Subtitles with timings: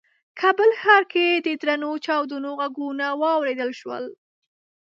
[0.39, 4.05] کابل ښار کې د درنو چاودنو غږونه واورېدل شول.